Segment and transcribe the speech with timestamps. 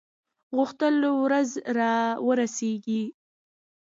[0.55, 1.95] غوښتل ورځ را
[2.27, 3.03] ورسیږي.